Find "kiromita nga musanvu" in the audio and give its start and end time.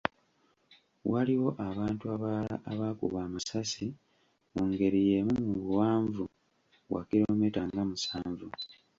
7.07-8.47